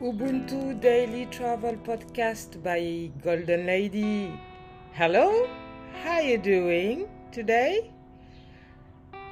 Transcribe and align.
Ubuntu 0.00 0.80
Daily 0.80 1.26
Travel 1.26 1.76
Podcast 1.78 2.62
by 2.62 3.10
Golden 3.20 3.66
Lady. 3.66 4.30
Hello, 4.92 5.48
how 6.04 6.20
you 6.20 6.38
doing 6.38 7.08
today? 7.32 7.90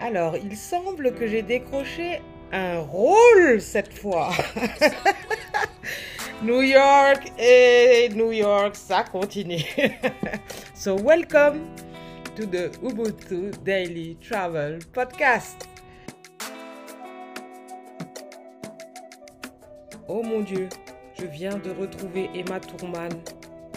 Alors, 0.01 0.37
il 0.37 0.57
semble 0.57 1.15
que 1.15 1.29
j'ai 1.29 1.43
décroché 1.43 2.21
un 2.51 2.81
rôle 2.81 3.61
cette 3.61 3.93
fois. 3.93 4.33
New 6.43 6.63
York 6.63 7.31
et 7.39 8.09
New 8.17 8.33
York, 8.33 8.75
ça 8.75 9.05
continue. 9.05 9.63
so, 10.75 10.97
welcome 10.97 11.61
to 12.35 12.45
the 12.45 12.71
Ubuntu 12.83 13.53
Daily 13.63 14.17
Travel 14.21 14.81
Podcast. 14.93 15.76
Oh 20.09 20.23
mon 20.23 20.41
Dieu, 20.41 20.69
je 21.19 21.27
viens 21.27 21.59
de 21.59 21.71
retrouver 21.71 22.31
Emma 22.33 22.61
Tourman 22.61 23.11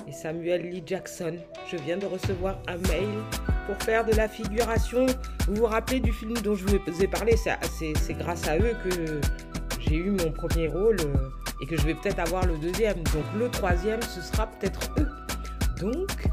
et 0.07 0.11
Samuel 0.11 0.70
Lee 0.70 0.83
Jackson. 0.85 1.37
Je 1.71 1.75
viens 1.77 1.97
de 1.97 2.05
recevoir 2.05 2.59
un 2.67 2.77
mail 2.87 3.09
pour 3.65 3.75
faire 3.83 4.05
de 4.05 4.13
la 4.13 4.27
figuration. 4.27 5.07
Vous 5.47 5.55
vous 5.55 5.65
rappelez 5.65 5.99
du 5.99 6.13
film 6.13 6.35
dont 6.35 6.53
je 6.53 6.65
vous 6.65 7.03
ai 7.03 7.07
parlé? 7.07 7.35
C'est 7.35 8.13
grâce 8.13 8.47
à 8.47 8.59
eux 8.59 8.75
que 8.84 9.21
j'ai 9.79 9.95
eu 9.95 10.11
mon 10.11 10.31
premier 10.31 10.67
rôle 10.67 10.97
euh, 10.99 11.29
et 11.63 11.65
que 11.65 11.75
je 11.75 11.81
vais 11.87 11.95
peut-être 11.95 12.20
avoir 12.20 12.45
le 12.45 12.59
deuxième. 12.59 12.98
Donc 13.05 13.25
le 13.35 13.49
troisième, 13.49 14.01
ce 14.03 14.21
sera 14.21 14.45
peut-être 14.45 14.81
eux. 14.99 15.07
Donc, 15.81 16.29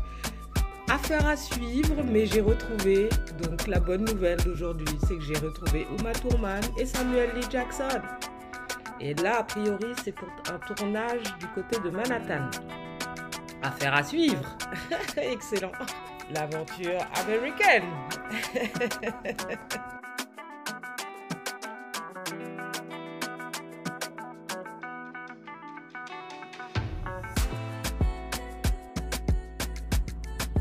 affaire 0.91 1.27
à 1.27 1.37
suivre, 1.37 1.95
mais 2.05 2.27
j'ai 2.27 2.43
retrouvé, 2.43 3.09
donc 3.43 3.67
la 3.67 3.81
bonne 3.81 4.05
nouvelle 4.05 4.43
d'aujourd'hui, 4.43 4.95
c'est 5.07 5.17
que 5.17 5.23
j'ai 5.23 5.39
retrouvé 5.39 5.87
Uma 5.99 6.13
Tourman 6.13 6.61
et 6.79 6.85
Samuel 6.85 7.31
Lee 7.35 7.47
Jackson. 7.51 8.03
Et 9.01 9.15
là, 9.15 9.41
a 9.41 9.43
priori, 9.45 9.93
c'est 10.03 10.13
pour 10.13 10.29
un 10.51 10.59
tournage 10.75 11.23
du 11.39 11.47
côté 11.49 11.79
de 11.81 11.91
Manhattan. 11.91 12.51
Affaire 13.63 13.95
à 13.95 14.03
suivre. 14.03 14.57
Excellent. 15.17 15.73
L'aventure 16.31 17.07
américaine. 17.15 17.85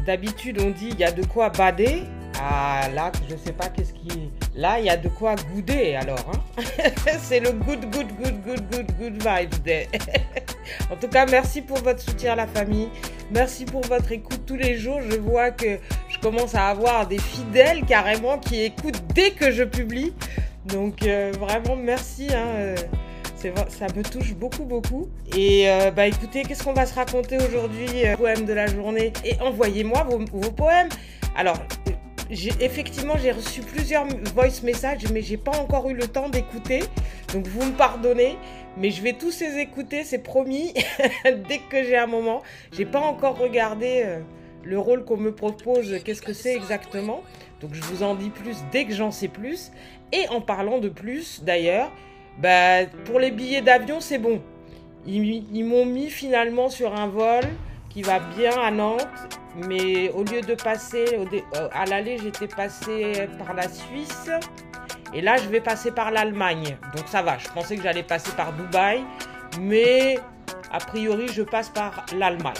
D'habitude, 0.05 0.61
on 0.61 0.69
dit 0.69 0.89
il 0.91 0.99
y 0.99 1.03
a 1.03 1.11
de 1.11 1.25
quoi 1.25 1.49
bader. 1.49 2.03
Ah, 2.39 2.87
là, 2.93 3.11
je 3.27 3.35
sais 3.37 3.53
pas 3.53 3.69
qu'est-ce 3.69 3.93
qui. 3.93 4.31
Là, 4.55 4.79
il 4.79 4.85
y 4.85 4.89
a 4.89 4.95
de 4.95 5.09
quoi 5.09 5.35
gouder 5.53 5.95
alors. 5.95 6.31
Hein. 6.33 6.63
C'est 7.19 7.41
le 7.41 7.51
good, 7.51 7.91
good, 7.91 8.07
good, 8.17 8.41
good, 8.45 8.61
good, 8.71 8.87
good 8.97 9.21
vibes 9.21 9.61
day. 9.63 9.89
en 10.91 10.95
tout 10.95 11.09
cas, 11.09 11.25
merci 11.25 11.61
pour 11.61 11.77
votre 11.79 11.99
soutien 11.99 12.33
à 12.33 12.35
la 12.37 12.47
famille. 12.47 12.87
Merci 13.31 13.65
pour 13.65 13.81
votre 13.81 14.13
écoute 14.13 14.45
tous 14.45 14.55
les 14.55 14.77
jours. 14.77 15.01
Je 15.01 15.17
vois 15.17 15.51
que 15.51 15.77
je 16.07 16.19
commence 16.19 16.55
à 16.55 16.69
avoir 16.69 17.05
des 17.05 17.19
fidèles 17.19 17.83
carrément 17.85 18.37
qui 18.37 18.63
écoutent 18.63 19.03
dès 19.13 19.31
que 19.31 19.51
je 19.51 19.63
publie. 19.63 20.13
Donc, 20.67 21.03
euh, 21.03 21.33
vraiment, 21.37 21.75
merci. 21.75 22.27
Hein. 22.33 22.45
Euh, 22.55 22.75
ça 23.67 23.87
me 23.95 24.01
touche 24.03 24.33
beaucoup, 24.33 24.63
beaucoup. 24.63 25.07
Et 25.35 25.69
euh, 25.69 25.91
bah 25.91 26.07
écoutez, 26.07 26.43
qu'est-ce 26.43 26.63
qu'on 26.63 26.73
va 26.73 26.87
se 26.87 26.95
raconter 26.95 27.37
aujourd'hui 27.37 27.89
Poème 28.17 28.45
de 28.45 28.53
la 28.53 28.65
journée? 28.65 29.13
Et 29.23 29.39
envoyez-moi 29.39 30.07
vos 30.31 30.51
poèmes. 30.51 30.89
Alors, 31.35 31.57
effectivement, 32.29 33.15
j'ai 33.17 33.31
reçu 33.31 33.61
plusieurs 33.61 34.05
voice 34.33 34.63
messages, 34.63 35.03
mais 35.11 35.21
j'ai 35.21 35.37
pas 35.37 35.57
encore 35.57 35.89
eu 35.89 35.93
le 35.93 36.07
temps 36.07 36.29
d'écouter. 36.29 36.83
Donc, 37.33 37.47
vous 37.47 37.65
me 37.65 37.71
pardonnez, 37.71 38.37
mais 38.77 38.91
je 38.91 39.01
vais 39.01 39.13
tous 39.13 39.39
les 39.41 39.57
écouter, 39.59 40.03
c'est 40.03 40.19
promis, 40.19 40.73
dès 41.47 41.59
que 41.69 41.83
j'ai 41.83 41.97
un 41.97 42.07
moment. 42.07 42.41
J'ai 42.71 42.85
pas 42.85 42.99
encore 43.01 43.37
regardé 43.37 44.03
euh, 44.05 44.19
le 44.63 44.79
rôle 44.79 45.05
qu'on 45.05 45.17
me 45.17 45.33
propose, 45.33 45.99
qu'est-ce 46.03 46.21
que 46.21 46.33
c'est 46.33 46.55
exactement. 46.55 47.21
Donc, 47.61 47.73
je 47.73 47.81
vous 47.81 48.03
en 48.03 48.15
dis 48.15 48.29
plus 48.29 48.57
dès 48.71 48.85
que 48.85 48.93
j'en 48.93 49.11
sais 49.11 49.27
plus. 49.27 49.71
Et 50.11 50.27
en 50.29 50.41
parlant 50.41 50.79
de 50.79 50.89
plus, 50.89 51.43
d'ailleurs, 51.43 51.91
bah, 52.39 52.85
pour 53.05 53.19
les 53.19 53.31
billets 53.31 53.61
d'avion, 53.61 53.99
c'est 53.99 54.17
bon. 54.17 54.41
ils 55.07 55.63
m'ont 55.63 55.85
mis 55.85 56.09
finalement 56.09 56.69
sur 56.69 56.95
un 56.95 57.07
vol 57.07 57.43
qui 57.95 58.01
va 58.01 58.19
bien 58.19 58.51
à 58.59 58.71
Nantes 58.71 59.07
mais 59.55 60.09
au 60.09 60.25
lieu 60.25 60.41
de 60.41 60.53
passer 60.53 61.05
euh, 61.15 61.69
à 61.73 61.85
l'aller, 61.85 62.17
j'étais 62.21 62.49
passé 62.49 63.29
par 63.37 63.53
la 63.53 63.69
Suisse. 63.69 64.29
Et 65.13 65.21
là, 65.21 65.37
je 65.37 65.47
vais 65.47 65.61
passer 65.61 65.91
par 65.91 66.11
l'Allemagne. 66.11 66.77
Donc 66.93 67.07
ça 67.07 67.21
va. 67.21 67.37
Je 67.37 67.47
pensais 67.47 67.77
que 67.77 67.83
j'allais 67.83 68.03
passer 68.03 68.31
par 68.35 68.51
Dubaï. 68.51 69.05
Mais 69.61 70.19
a 70.73 70.79
priori, 70.79 71.29
je 71.29 71.41
passe 71.41 71.69
par 71.69 72.05
l'Allemagne. 72.13 72.53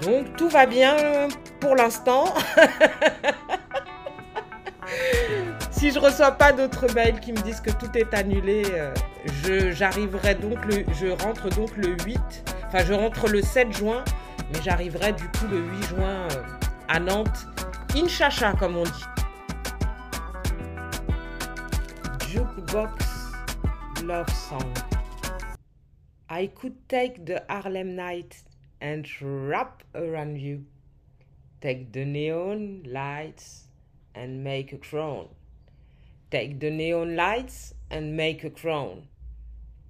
Donc 0.00 0.36
tout 0.36 0.48
va 0.48 0.66
bien 0.66 1.26
pour 1.58 1.74
l'instant. 1.74 2.32
si 5.72 5.90
je 5.90 5.98
reçois 5.98 6.30
pas 6.30 6.52
d'autres 6.52 6.86
mails 6.94 7.18
qui 7.18 7.32
me 7.32 7.38
disent 7.38 7.60
que 7.60 7.72
tout 7.72 7.90
est 7.96 8.14
annulé, 8.14 8.62
euh, 8.70 8.94
je, 9.42 9.72
j'arriverai 9.72 10.36
donc 10.36 10.64
le, 10.66 10.84
je 11.00 11.08
rentre 11.08 11.48
donc 11.48 11.76
le 11.76 11.96
8, 12.04 12.20
enfin 12.68 12.84
je 12.84 12.92
rentre 12.92 13.28
le 13.28 13.42
7 13.42 13.76
juin 13.76 14.04
mais 14.52 14.62
j'arriverai 14.62 15.12
du 15.12 15.24
coup 15.28 15.46
le 15.50 15.60
8 15.60 15.82
juin 15.84 16.28
euh, 16.30 16.42
à 16.88 17.00
Nantes. 17.00 17.46
Inchacha, 17.96 18.52
comme 18.54 18.76
on 18.76 18.84
dit. 18.84 19.04
Jukebox 22.28 23.04
Love 24.04 24.28
Song. 24.30 24.72
I 26.30 26.48
could 26.48 26.76
take 26.88 27.24
the 27.24 27.42
Harlem 27.48 27.94
night 27.94 28.42
and 28.80 29.04
wrap 29.20 29.82
around 29.94 30.38
you. 30.38 30.64
Take 31.60 31.92
the 31.92 32.04
neon 32.04 32.82
lights 32.86 33.68
and 34.14 34.42
make 34.42 34.72
a 34.72 34.78
crown. 34.78 35.28
Take 36.30 36.58
the 36.58 36.70
neon 36.70 37.14
lights 37.14 37.74
and 37.90 38.16
make 38.16 38.44
a 38.44 38.50
crown. 38.50 39.02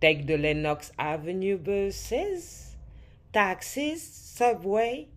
Take 0.01 0.27
the 0.27 0.37
Lenox 0.37 0.91
Avenue 0.99 1.57
buses 1.57 2.72
taxis, 3.33 4.03
subway, 4.03 5.09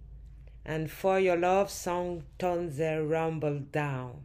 and 0.66 0.90
for 0.90 1.20
your 1.20 1.38
love 1.38 1.70
song 1.70 2.24
turn 2.40 2.76
their 2.78 3.04
rumble 3.04 3.60
down. 3.60 4.22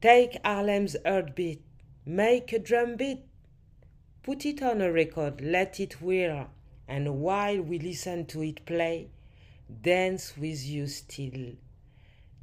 Take 0.00 0.38
Harlem's 0.44 0.96
heartbeat, 1.06 1.62
make 2.04 2.52
a 2.52 2.58
drum 2.58 2.96
beat, 2.96 3.20
put 4.22 4.44
it 4.44 4.62
on 4.62 4.80
a 4.80 4.92
record, 4.92 5.40
let 5.40 5.80
it 5.80 6.02
whir, 6.02 6.46
and 6.88 7.20
while 7.20 7.62
we 7.62 7.78
listen 7.78 8.26
to 8.26 8.42
it 8.42 8.66
play, 8.66 9.08
dance 9.82 10.36
with 10.36 10.66
you 10.66 10.86
still, 10.86 11.52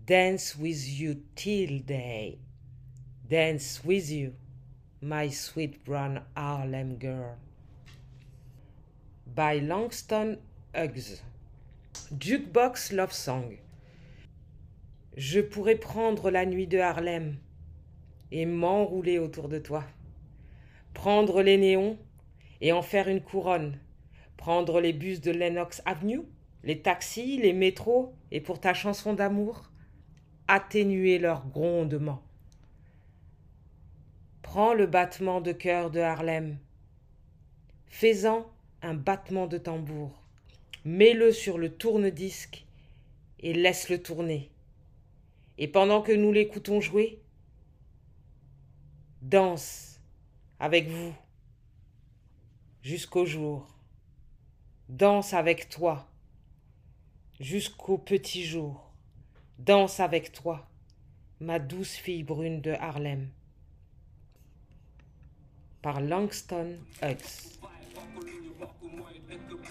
dance 0.06 0.56
with 0.56 0.88
you 0.88 1.22
till 1.36 1.80
day, 1.80 2.40
dance 3.30 3.84
with 3.84 4.10
you, 4.10 4.34
my 5.02 5.30
sweet 5.30 5.84
brown 5.84 6.24
Harlem 6.36 6.96
girl. 6.98 7.38
By 9.36 9.62
Langston 9.62 10.38
Hughes. 10.74 11.24
Jukebox 12.20 12.92
Love 12.92 13.14
Song. 13.14 13.58
Je 15.16 15.40
pourrais 15.40 15.76
prendre 15.76 16.30
la 16.30 16.46
nuit 16.46 16.68
de 16.68 16.80
Harlem 16.80 17.38
et 18.32 18.46
m'enrouler 18.46 19.20
autour 19.20 19.48
de 19.48 19.60
toi. 19.60 19.86
Prendre 20.94 21.42
les 21.42 21.58
néons 21.58 21.98
et 22.60 22.74
en 22.74 22.82
faire 22.82 23.08
une 23.08 23.22
couronne. 23.22 23.80
Prendre 24.36 24.82
les 24.82 24.92
bus 24.92 25.22
de 25.22 25.32
Lenox 25.32 25.82
Avenue, 25.86 26.24
les 26.64 26.82
taxis, 26.82 27.38
les 27.38 27.54
métros 27.54 28.14
et 28.32 28.42
pour 28.42 28.60
ta 28.60 28.74
chanson 28.74 29.14
d'amour, 29.14 29.72
atténuer 30.50 31.20
leur 31.20 31.48
grondement. 31.48 32.22
Prends 34.42 34.74
le 34.74 34.88
battement 34.88 35.40
de 35.40 35.54
cœur 35.54 35.90
de 35.90 36.02
Harlem. 36.02 36.58
Fais-en 37.88 38.46
un 38.82 38.94
battement 38.94 39.48
de 39.48 39.58
tambour. 39.58 40.22
Mets-le 40.86 41.32
sur 41.32 41.58
le 41.58 41.72
tourne-disque 41.72 42.66
et 43.40 43.54
laisse-le 43.54 44.02
tourner. 44.02 44.50
Et 45.58 45.68
pendant 45.68 46.02
que 46.02 46.12
nous 46.12 46.32
l'écoutons 46.32 46.82
jouer, 46.82 47.22
danse 49.22 50.00
avec 50.60 50.88
vous 50.88 51.14
jusqu'au 52.82 53.26
jour. 53.26 53.68
Danse 54.90 55.34
avec 55.34 55.70
toi 55.70 56.08
jusqu'au 57.40 57.98
petit 57.98 58.46
jour. 58.46 58.92
Danse 59.58 60.00
avec 60.00 60.32
toi, 60.32 60.68
ma 61.40 61.60
douce 61.60 61.96
fille 61.96 62.24
brune 62.24 62.62
de 62.62 62.72
Harlem. 62.72 63.30
Par 65.82 66.02
Langston 66.02 66.78
Hughes. 67.02 67.62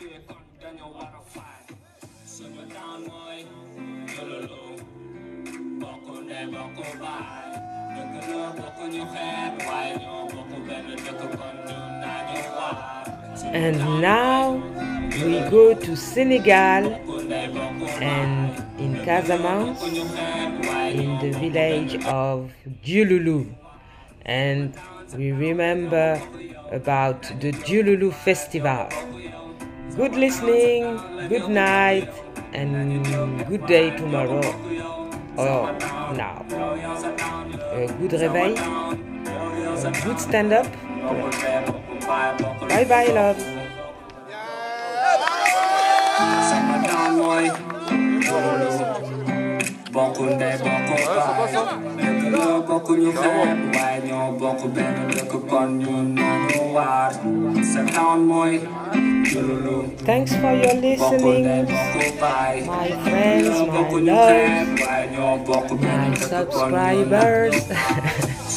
kia 0.00 0.16
còn 0.28 0.76
nhau 0.76 0.94
đâu 1.12 1.22
phải 1.26 1.76
ta 2.74 2.80
bỏ 5.82 5.98
bỏ 6.52 6.68
cô 6.76 6.84
bài 7.00 7.56
đừng 7.96 8.20
có 8.20 8.26
lơ 8.28 8.52
bỏ 8.56 8.86
nhau 8.86 9.06
khép 9.14 9.68
nhau 10.00 10.28
bỏ 10.36 10.42
cô 10.50 10.56
về 10.66 10.82
con 11.38 11.56
nhau 11.66 11.90
And 13.52 13.80
now 14.00 14.60
we 15.10 15.50
go 15.50 15.74
to 15.74 15.96
Senegal 15.96 16.84
and 18.00 18.52
in 18.78 18.94
Casamance 19.04 19.82
in 20.92 21.18
the 21.20 21.30
village 21.40 21.98
of 22.06 22.50
Diouloulou 22.84 23.44
and 24.24 24.74
we 25.16 25.32
remember 25.32 26.20
about 26.70 27.22
the 27.40 27.52
Diouloulou 27.52 28.12
festival. 28.12 28.88
Good 30.00 30.16
listening, 30.16 30.96
good 31.28 31.50
night, 31.50 32.08
and 32.54 33.04
good 33.46 33.66
day 33.66 33.90
tomorrow. 33.94 34.40
Or 35.36 35.76
now. 36.16 36.40
A 37.76 37.86
good 38.00 38.12
réveil, 38.16 38.56
a 39.84 39.90
good 40.02 40.18
stand 40.18 40.54
up. 40.54 40.64
Bye 42.70 42.86
bye, 42.88 43.12
love. 43.12 43.36
Thanks 59.30 60.34
for 60.34 60.50
your 60.52 60.74
listening, 60.74 61.44
my 61.44 61.64
friends, 63.04 63.48
my 63.68 63.88
love, 63.88 64.66
my 65.80 66.14
subscribers, 66.16 67.54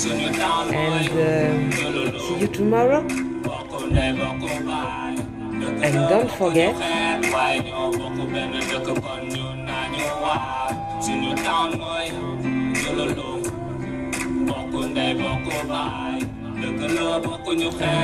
and 0.03 1.13
uh, 1.13 2.19
see 2.19 2.39
you 2.39 2.47
tomorrow. 2.47 3.05
And 5.83 6.09
don't 6.09 6.31
forget. 6.31 6.73
And 6.73 7.23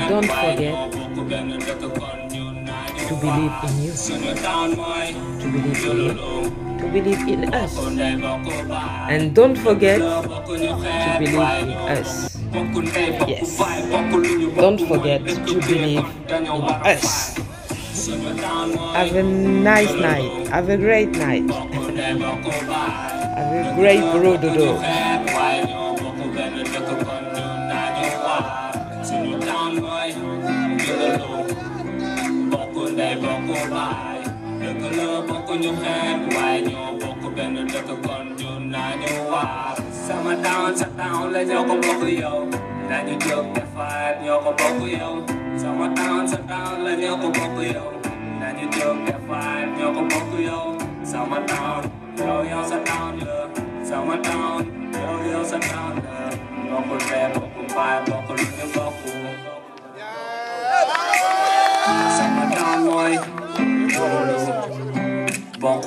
don't 0.10 0.28
forget 0.28 2.29
to 3.10 3.16
believe 3.16 3.52
in 3.66 3.74
you, 3.82 3.92
to 3.98 5.48
believe 5.50 5.82
in 5.82 5.98
you, 5.98 6.14
to 6.78 6.86
believe 6.94 7.28
in 7.28 7.54
us. 7.56 7.74
And 9.10 9.34
don't 9.34 9.58
forget 9.58 9.98
to 9.98 11.18
believe 11.18 11.34
in 11.34 11.74
us. 11.90 12.38
Yes. 13.26 13.58
Don't 14.56 14.78
forget 14.86 15.26
to 15.26 15.56
believe 15.66 16.06
in 16.30 16.46
us. 16.86 17.36
Have 18.94 19.16
a 19.16 19.24
nice 19.24 19.94
night. 19.96 20.48
Have 20.50 20.70
a 20.70 20.78
great 20.78 21.10
night. 21.10 21.50
Have 23.40 23.54
a 23.56 23.76
great 23.76 24.06
brododo. 24.14 25.19
Bokkuñu 35.60 35.74
xeet 35.84 36.20
waaye 36.36 36.62
ñoo 36.70 36.92
bokk 37.02 37.24
benn 37.36 37.56
dëkk 37.74 37.90
kon 38.06 38.26
ñun 38.40 38.62
nañu 38.74 39.12
waar 39.32 39.76
sama 40.08 40.34
town 40.46 40.72
sa 40.80 40.88
town 41.00 41.32
la 41.34 41.42
ñoo 41.50 41.64
ko 41.70 41.76
bokk 41.84 42.04
yow 42.22 42.40
nañu 42.90 43.14
jóg 43.28 43.46
defaat 43.56 44.14
ñoo 44.26 44.40
ko 44.46 44.52
bokk 44.60 44.82
yow 45.00 45.14
sama 45.62 45.86
town 45.98 46.24
sa 46.32 46.38
town 46.52 46.76
la 46.86 46.92
ñoo 47.02 47.16
ko 47.22 47.28
bokk 47.38 47.58
yow 47.76 47.88
nañu 48.42 48.66
jóg 48.78 48.96
defaat 49.08 49.68
ñoo 49.78 49.92
ko 49.96 50.02
bokk 50.12 50.32
yow 50.48 50.66
sama 51.12 51.38
town 51.52 51.82
yow 52.26 52.40
yow 52.52 52.64
sa 52.72 52.78
town 52.90 53.14
la 53.28 53.38
sama 53.90 54.16
town 54.28 54.62
yow 55.02 55.16
yow 55.32 55.44
sa 55.52 55.58
town 55.70 55.94
la 56.70 56.80
bokk 56.88 57.02
ndey 57.06 57.28
bokk 57.36 57.56
baay 57.76 57.98
bokk 58.10 58.28
lu 58.38 58.46
ñu 58.58 58.66
bokk 58.76 59.49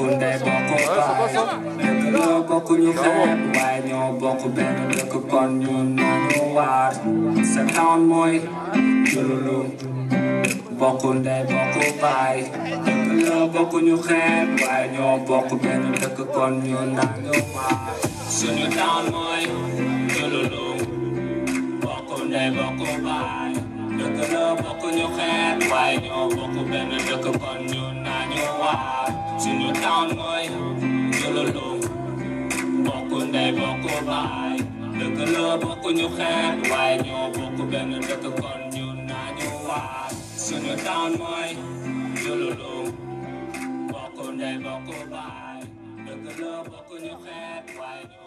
kun 0.02 0.18
dai 0.18 0.36
boko 0.42 0.76
pa 0.98 1.06
Yo 2.12 2.42
boko 2.48 2.72
nyu 2.82 2.92
khep 3.02 3.38
wai 3.54 3.76
nyo 3.86 4.00
boko 4.20 4.48
beno 4.56 4.84
deko 4.94 5.20
kon 5.30 5.50
nyu 5.62 5.76
no 5.96 6.08
nyu 6.26 6.42
war 6.56 6.90
Sa 7.52 7.62
kaon 7.74 8.00
moi 8.10 8.34
Yululu 9.12 9.60
Boko 10.80 11.10
dai 11.26 11.42
boko 11.50 11.84
pa 12.02 12.14
Yo 13.26 13.38
boko 13.54 13.78
nyu 13.86 13.96
khep 14.06 14.46
wai 14.62 14.84
nyo 14.94 15.06
boko 15.28 15.54
beno 15.64 15.90
deko 16.02 16.24
kon 16.34 16.52
nyu 16.66 16.80
na 16.96 17.06
nyu 17.22 17.38
war 17.54 17.94
Sunyu 18.36 18.66
down 18.74 19.02
moi 19.14 19.42
Yululu 20.18 20.66
Boko 21.84 22.16
dai 22.32 22.48
boko 22.58 22.88
pa 23.06 23.18
Deko 23.98 24.24
lo 24.34 24.44
boko 24.62 24.88
nyu 24.98 25.06
khep 25.16 25.70
wai 25.70 25.94
nyo 26.04 26.26
boko 26.36 26.60
beno 26.70 26.98
deko 27.08 27.32
kon 27.42 27.60
nyu 27.70 27.84
na 28.04 28.16
nyu 28.34 28.46
war 28.60 29.11
chuyện 29.44 29.58
như 29.58 29.72
tao 29.82 30.08
nói 30.16 30.48
nhớ 31.22 31.30
lần 31.30 31.54
luôn 31.54 31.80
bỏ 32.86 33.02
quên 33.10 33.32
đây 33.32 33.52
bỏ 33.52 33.76
cô 33.84 34.06
bài. 34.06 34.58
Đừng 35.00 35.16
có 35.18 35.24
lỡ 35.24 35.58
bỏ 35.64 35.76
cô 35.82 35.90
nhiều 35.90 36.08
khác 36.16 36.56
ngoài 36.68 37.00
nhau 37.06 37.32
bỏ 37.38 37.42
cô 37.58 37.64
bên 37.72 38.00
đừng 38.08 38.22
có 38.22 38.30
còn 38.42 38.70
nhiều 38.70 38.86
na 39.08 39.32
nhiều 39.38 39.50
hoa 39.66 40.10
chuyện 40.48 40.62
như 40.62 40.76
tao 40.84 41.08
nói 41.08 41.56
nhớ 42.24 42.34
lần 42.34 42.58
luôn 42.58 42.90
bỏ 43.92 44.08
quên 44.16 44.38
đây 44.38 44.58
bỏ 44.64 44.80
cô 44.86 44.94
bài. 45.10 45.62
Đừng 46.06 46.26
có 46.26 46.32
lỡ 46.36 46.64
bỏ 46.72 46.78
cô 46.90 46.96
nhiều 46.96 47.16
khác 47.26 47.62
ngoài 47.76 48.04
nhau 48.10 48.21